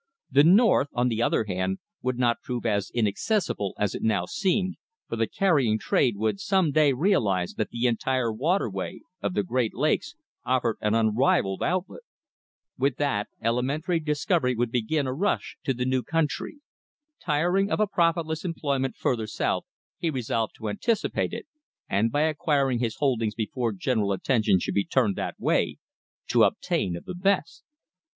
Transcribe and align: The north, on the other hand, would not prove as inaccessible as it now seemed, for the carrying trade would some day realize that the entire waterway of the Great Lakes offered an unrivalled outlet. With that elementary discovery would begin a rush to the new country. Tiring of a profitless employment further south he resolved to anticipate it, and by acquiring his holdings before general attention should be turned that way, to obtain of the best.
The 0.31 0.43
north, 0.43 0.87
on 0.93 1.09
the 1.09 1.21
other 1.21 1.43
hand, 1.43 1.77
would 2.01 2.17
not 2.17 2.41
prove 2.41 2.65
as 2.65 2.89
inaccessible 2.91 3.75
as 3.77 3.93
it 3.93 4.01
now 4.01 4.25
seemed, 4.25 4.77
for 5.07 5.15
the 5.15 5.27
carrying 5.27 5.77
trade 5.77 6.17
would 6.17 6.39
some 6.39 6.71
day 6.71 6.91
realize 6.91 7.53
that 7.53 7.69
the 7.69 7.85
entire 7.85 8.33
waterway 8.33 9.01
of 9.21 9.35
the 9.35 9.43
Great 9.43 9.75
Lakes 9.75 10.15
offered 10.43 10.77
an 10.81 10.95
unrivalled 10.95 11.61
outlet. 11.61 12.01
With 12.79 12.95
that 12.97 13.27
elementary 13.43 13.99
discovery 13.99 14.55
would 14.55 14.71
begin 14.71 15.05
a 15.05 15.13
rush 15.13 15.57
to 15.65 15.71
the 15.71 15.85
new 15.85 16.01
country. 16.01 16.61
Tiring 17.23 17.69
of 17.69 17.79
a 17.79 17.85
profitless 17.85 18.43
employment 18.43 18.95
further 18.95 19.27
south 19.27 19.65
he 19.99 20.09
resolved 20.09 20.55
to 20.55 20.67
anticipate 20.69 21.31
it, 21.31 21.45
and 21.87 22.11
by 22.11 22.21
acquiring 22.21 22.79
his 22.79 22.95
holdings 22.95 23.35
before 23.35 23.71
general 23.71 24.13
attention 24.13 24.57
should 24.57 24.73
be 24.73 24.83
turned 24.83 25.15
that 25.17 25.39
way, 25.39 25.77
to 26.29 26.41
obtain 26.41 26.95
of 26.95 27.05
the 27.05 27.13
best. 27.13 27.63